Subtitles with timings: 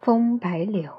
[0.00, 0.92] 风白柳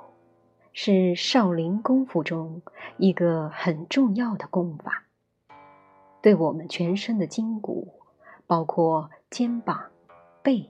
[0.73, 2.61] 是少林功夫中
[2.97, 5.05] 一个很重要的功法，
[6.21, 7.93] 对我们全身的筋骨，
[8.45, 9.85] 包括肩膀、
[10.43, 10.69] 背、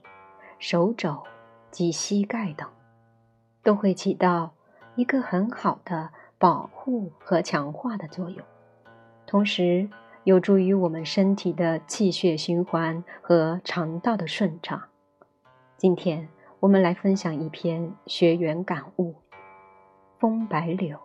[0.60, 1.24] 手肘
[1.72, 2.68] 及膝盖等，
[3.64, 4.54] 都会起到
[4.94, 8.38] 一个很好的保护和强化的作用，
[9.26, 9.90] 同时
[10.22, 14.80] 有助于我们身体的气血循环和肠道的顺畅。
[15.76, 16.28] 今天。
[16.60, 19.14] 我们来分享一篇学员感悟：
[20.18, 21.00] 风白柳，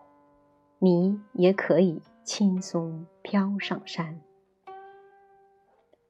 [0.80, 4.20] 你也可以轻松飘上山。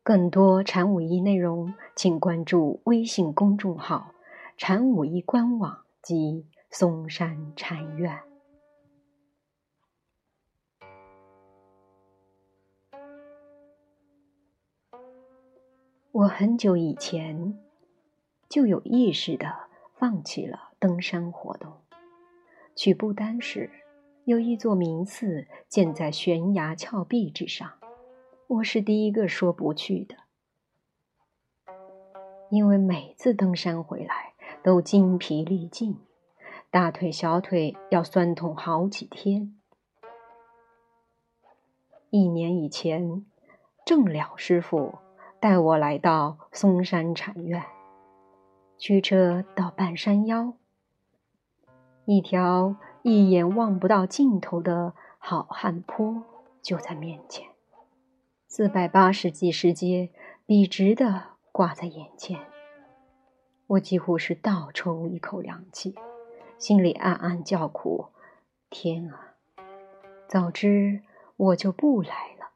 [0.02, 4.14] 更多禅武艺内容，请关注微信公众号
[4.58, 8.20] “禅武艺官网”及嵩山禅院。
[16.12, 17.65] 我很久以前。
[18.56, 19.54] 就有意识地
[19.96, 21.74] 放弃了登山活动。
[22.74, 23.70] 去不丹时，
[24.24, 27.74] 有一座名寺建在悬崖峭壁之上，
[28.48, 30.16] 我是第一个说不去的，
[32.50, 36.00] 因为每次登山回来都精疲力尽，
[36.72, 39.54] 大腿、小腿要酸痛好几天。
[42.10, 43.26] 一年以前，
[43.86, 45.00] 郑了师傅
[45.42, 47.62] 带我来到嵩山禅院。
[48.78, 50.54] 驱车到半山腰，
[52.06, 56.24] 一条一眼望不到尽头的好汉坡
[56.62, 57.48] 就在面前，
[58.48, 60.12] 四百八十计石阶
[60.46, 62.40] 笔直的挂在眼前。
[63.68, 65.96] 我几乎是倒抽一口凉气，
[66.60, 68.10] 心里暗暗叫苦：
[68.70, 69.36] 天啊，
[70.28, 71.02] 早知
[71.38, 72.52] 我就不来了。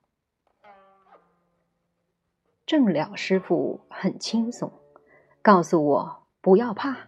[2.66, 4.72] 郑了师傅很轻松。
[5.42, 7.08] 告诉我不要怕，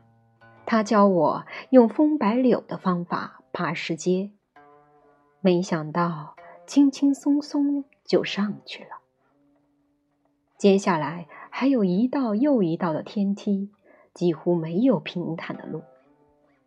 [0.66, 4.32] 他教我用风白柳的方法爬石阶，
[5.42, 9.02] 没想到轻轻松松就上去了。
[10.58, 13.70] 接下来还有一道又一道的天梯，
[14.14, 15.84] 几乎没有平坦的路，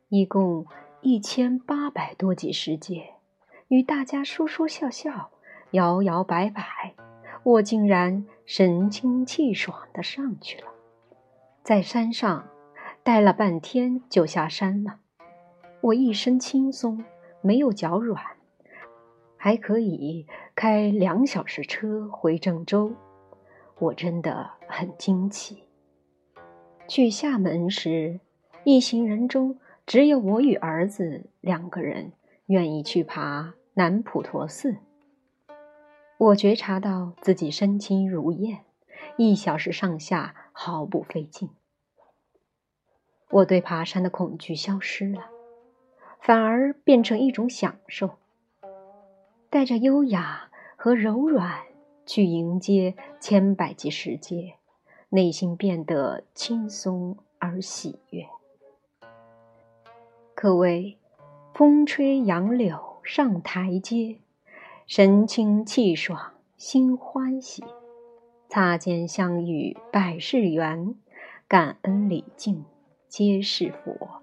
[0.08, 0.66] 一共
[1.00, 3.14] 一千八百多级石阶，
[3.68, 5.30] 与大家说说笑笑，
[5.70, 6.94] 摇摇摆摆，
[7.42, 10.73] 我竟然神清气爽地上去了。
[11.64, 12.50] 在山上
[13.02, 15.00] 待了半天，就下山了。
[15.80, 17.02] 我一身轻松，
[17.40, 18.22] 没有脚软，
[19.38, 22.92] 还可以开两小时车回郑州。
[23.78, 25.64] 我真的很惊奇。
[26.86, 28.20] 去厦门时，
[28.64, 32.12] 一行人中只有我与儿子两个人
[32.44, 34.76] 愿意去爬南普陀寺。
[36.18, 38.66] 我觉察到自己身轻如燕。
[39.16, 41.50] 一小时上下毫不费劲，
[43.30, 45.26] 我对爬山的恐惧消失了，
[46.20, 48.10] 反而变成一种享受。
[49.50, 51.62] 带着优雅和柔软
[52.04, 54.54] 去迎接千百级石阶，
[55.10, 58.26] 内心变得轻松而喜悦。
[60.34, 60.98] 可谓
[61.54, 64.18] 风吹杨柳上台阶，
[64.88, 67.62] 神清气爽心欢喜。
[68.54, 70.94] 擦肩相遇百世缘，
[71.48, 72.64] 感恩礼敬
[73.08, 74.22] 皆是佛。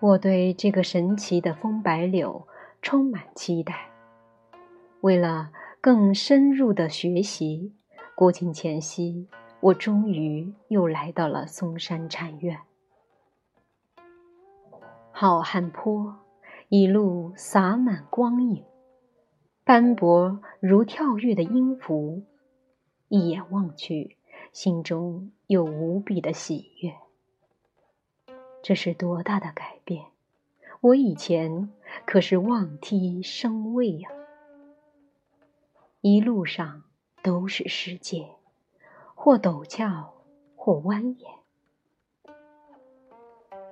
[0.00, 2.48] 我对这个神奇的风白柳
[2.80, 3.90] 充满期待。
[5.02, 5.50] 为了
[5.82, 7.74] 更深入的学习，
[8.14, 9.28] 国庆前夕，
[9.60, 12.58] 我终于又来到了嵩山禅院。
[15.12, 16.16] 好汉坡
[16.70, 18.64] 一路洒满光影。
[19.66, 22.22] 斑驳如跳跃的音符，
[23.08, 24.16] 一眼望去，
[24.52, 26.94] 心中有无比的喜悦。
[28.62, 30.04] 这是多大的改变！
[30.80, 31.72] 我以前
[32.04, 34.08] 可是望梯生畏呀。
[36.00, 36.84] 一路上
[37.24, 38.36] 都是世界，
[39.16, 40.14] 或陡峭，
[40.54, 41.26] 或蜿蜒。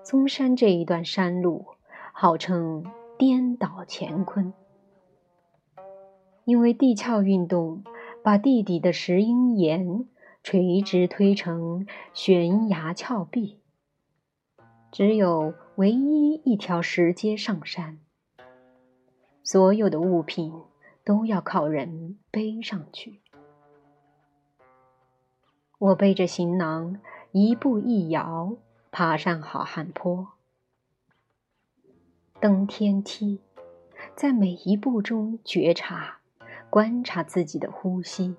[0.02, 1.64] 嵩山这一段山路
[2.12, 2.84] 号称
[3.16, 4.52] 颠倒乾坤。
[6.44, 7.82] 因为地壳运动
[8.22, 10.06] 把地底的石英岩
[10.42, 13.56] 垂直推成悬崖峭壁，
[14.92, 17.98] 只有唯一一条石阶上山，
[19.42, 20.52] 所有的物品
[21.02, 23.22] 都要靠人背上去。
[25.78, 27.00] 我背着行囊，
[27.32, 28.56] 一步一摇
[28.90, 30.28] 爬上好汉坡，
[32.38, 33.40] 登天梯，
[34.14, 36.20] 在每一步中觉察。
[36.74, 38.34] 观察自己的呼吸，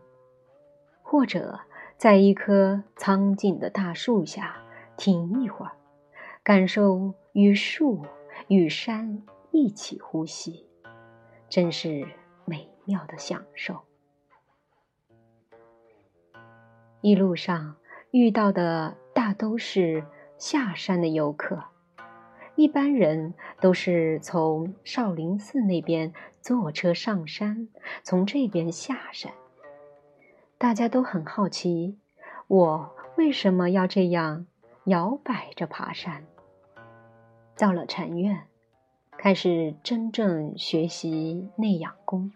[1.01, 1.61] 或者
[1.95, 4.61] 在一棵苍劲的大树下
[4.97, 5.71] 停一会儿，
[6.43, 8.05] 感受与树
[8.49, 10.67] 与山一起呼吸，
[11.47, 12.05] 真是
[12.43, 13.79] 美妙的享受。
[16.99, 17.77] 一路上
[18.11, 20.03] 遇到的大都是
[20.37, 21.63] 下山的游客，
[22.55, 27.67] 一般人都是从少林寺那边坐车上山，
[28.01, 29.33] 从这边下山。
[30.57, 31.97] 大家都很好奇，
[32.47, 34.47] 我为什么要这样
[34.85, 36.25] 摇摆着爬山？
[37.57, 38.43] 到了禅院，
[39.17, 42.31] 开始真正学习内养功，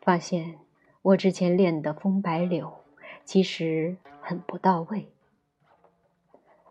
[0.00, 0.58] 发现
[1.02, 2.72] 我之前练的风白柳
[3.24, 5.10] 其实很不到位。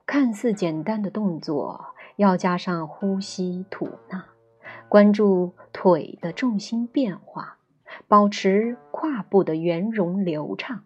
[0.06, 4.26] 看似简单的动作，要加上呼吸吐纳，
[4.88, 7.58] 关注腿的重心变化。
[8.08, 10.84] 保持胯部的圆融流畅，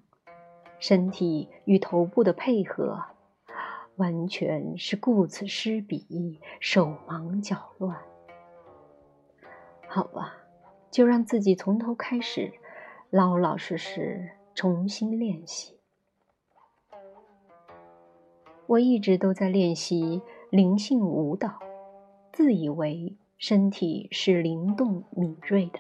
[0.78, 3.02] 身体与头部的配合，
[3.96, 7.98] 完全是顾此失彼，手忙脚乱。
[9.88, 10.36] 好吧，
[10.92, 12.52] 就让自己从头开始，
[13.10, 15.80] 老老实实重新练习。
[18.68, 21.60] 我一直都在练习灵性舞蹈，
[22.32, 25.80] 自以为身体是灵动敏锐的。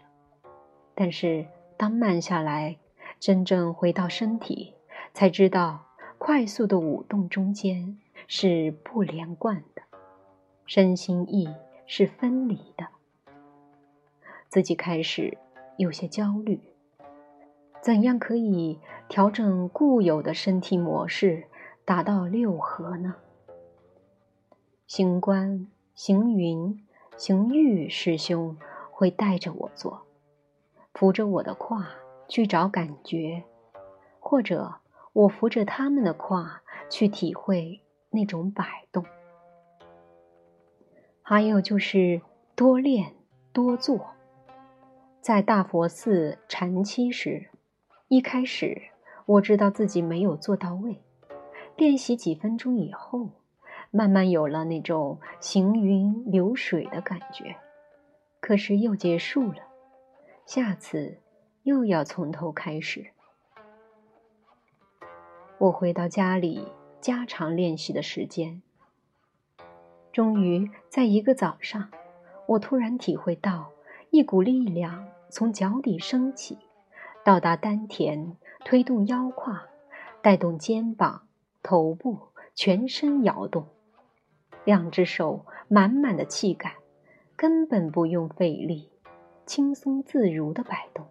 [0.94, 1.46] 但是，
[1.78, 2.76] 当慢下来，
[3.18, 4.74] 真正回到身体，
[5.14, 5.86] 才知道
[6.18, 7.98] 快速的舞动中间
[8.28, 9.84] 是不连贯的，
[10.66, 11.48] 身心意
[11.86, 12.88] 是分离的。
[14.50, 15.38] 自己开始
[15.78, 16.60] 有些焦虑，
[17.80, 21.46] 怎样可以调整固有的身体模式，
[21.86, 23.16] 达到六合呢？
[24.88, 26.82] 行观、行云、
[27.18, 28.56] 行玉师兄
[28.90, 30.04] 会带着我做。
[30.94, 31.86] 扶着我的胯
[32.30, 33.44] 去找感觉，
[34.22, 34.76] 或者
[35.12, 37.82] 我扶着他们的胯去体会
[38.12, 39.06] 那种摆动。
[41.22, 42.22] 还有就是
[42.56, 43.14] 多练
[43.52, 44.12] 多做。
[45.20, 47.50] 在大佛寺禅期时，
[48.08, 48.84] 一开始
[49.26, 51.04] 我知道自己没有做到位，
[51.76, 53.32] 练习几分钟以后，
[53.92, 57.56] 慢慢有了那种行云流水的感觉，
[58.40, 59.64] 可是又结束了。
[60.46, 61.20] 下次
[61.64, 63.08] 又要从头开始。
[65.58, 66.68] 我回到家里，
[67.02, 68.62] 加长练习的时间。
[70.12, 71.90] 终于在一个早上，
[72.48, 73.72] 我突然体会到
[74.10, 76.58] 一股力量从脚底升起，
[77.24, 79.64] 到达丹田，推动腰胯，
[80.22, 81.28] 带动肩膀、
[81.62, 82.20] 头部，
[82.56, 83.68] 全身摇动。
[84.68, 86.74] 两只手满满的气感，
[87.38, 88.92] 根本不用费力。
[89.46, 91.06] 轻松自如的摆动，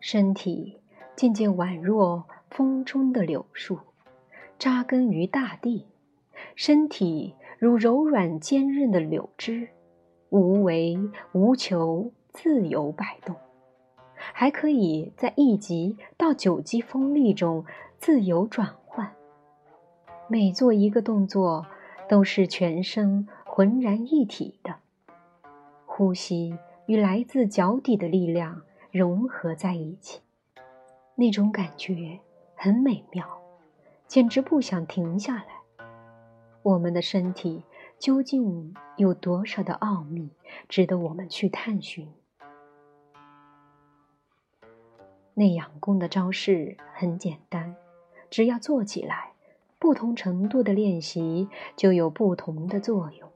[0.00, 0.80] 身体
[1.14, 3.78] 渐渐宛若风中的柳树，
[4.58, 5.86] 扎根于大地；
[6.56, 9.68] 身体如柔软坚韧的柳枝，
[10.30, 10.98] 无为
[11.30, 13.36] 无求，自由摆动，
[14.16, 17.64] 还可以在一级到九级风力中
[17.98, 19.08] 自由转换。
[20.26, 21.64] 每做一个动作，
[22.08, 24.76] 都是全身浑然一体的
[25.86, 26.58] 呼吸。
[26.86, 30.20] 与来自脚底的力量融合在一起，
[31.14, 32.18] 那种感觉
[32.56, 33.40] 很美妙，
[34.08, 35.86] 简直不想停下来。
[36.64, 37.62] 我们的身体
[38.00, 40.28] 究竟有多少的奥秘，
[40.68, 42.12] 值得我们去探寻？
[45.34, 47.76] 内养功的招式很简单，
[48.28, 49.31] 只要做起来，
[49.82, 53.28] 不同程度的练习就有不同的作用。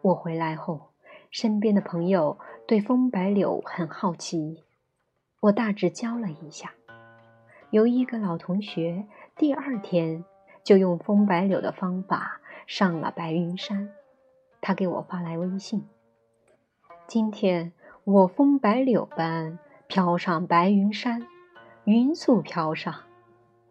[0.00, 0.92] 我回来后。
[1.32, 4.62] 身边的朋友对风白柳很好奇，
[5.40, 6.72] 我大致教了一下。
[7.70, 9.04] 有一个老同学
[9.36, 10.24] 第二天
[10.62, 13.90] 就用风白柳的方法上了白云山，
[14.60, 15.84] 他给我发来微信
[17.08, 17.72] ：“今天
[18.04, 21.26] 我风白柳般飘上白云山，
[21.84, 22.94] 匀速飘上，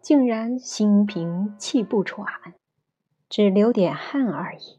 [0.06, 2.54] 竟然心平气不喘，
[3.28, 4.78] 只流点汗而已。”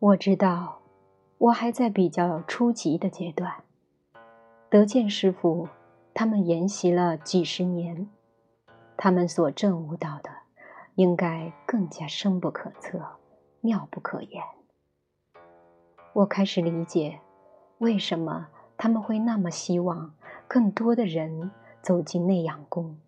[0.00, 0.80] 我知道，
[1.36, 3.64] 我还在比较初级的阶段。
[4.70, 5.68] 德建师傅
[6.14, 8.08] 他们研习了几十年，
[8.96, 10.30] 他们所证悟到的，
[10.94, 13.18] 应该更加深不可测、
[13.60, 14.42] 妙不可言。
[16.14, 17.20] 我开始理解，
[17.76, 20.14] 为什么他们会那么希望
[20.48, 21.50] 更多的人
[21.82, 22.98] 走进内养宫，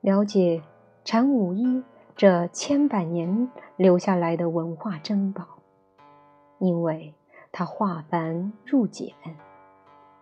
[0.00, 0.62] 了解
[1.04, 1.82] 禅武医
[2.16, 5.46] 这千百年留下来的文化珍宝。
[6.58, 7.14] 因为
[7.52, 9.14] 它化繁入简，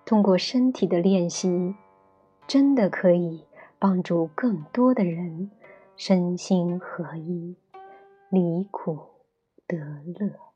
[0.05, 1.75] 通过身体的练习，
[2.47, 3.47] 真的可以
[3.79, 5.51] 帮助更多的人
[5.97, 7.57] 身心合一，
[8.31, 8.99] 离苦
[9.67, 9.77] 得
[10.19, 10.54] 乐。